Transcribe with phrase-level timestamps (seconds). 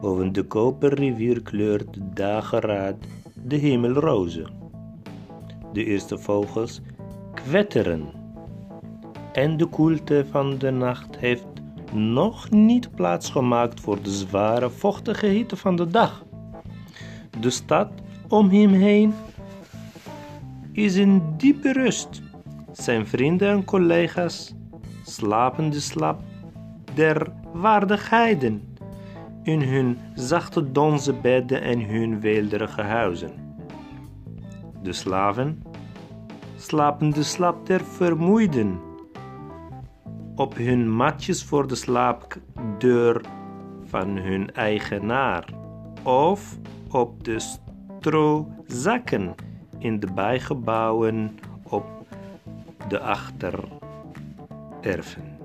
[0.00, 2.96] Over de koperrivier kleurt de dageraad
[3.34, 4.46] de hemel roze.
[5.72, 6.80] De eerste vogels
[7.34, 8.08] kwetteren.
[9.32, 11.46] En de koelte van de nacht heeft
[11.92, 16.24] nog niet plaatsgemaakt voor de zware vochtige hitte van de dag.
[17.40, 17.90] De stad
[18.28, 19.14] om hem heen
[20.72, 22.22] is in diepe rust.
[22.72, 24.54] Zijn vrienden en collega's
[25.04, 26.20] slapen de slaap
[26.94, 28.76] der waardigheden
[29.48, 33.56] in hun zachte donze bedden en hun weelderige huizen.
[34.82, 35.62] De slaven
[36.56, 38.80] slapen de slaap der vermoeiden
[40.34, 43.20] op hun matjes voor de slaapdeur
[43.84, 45.44] van hun eigenaar
[46.02, 46.58] of
[46.90, 47.58] op de
[48.00, 49.34] strozakken
[49.78, 51.86] in de bijgebouwen op
[52.88, 55.37] de achtererven.